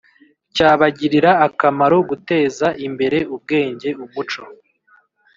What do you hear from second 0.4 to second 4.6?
cyabagirira akamaro gutezaimbere ubwenge umuco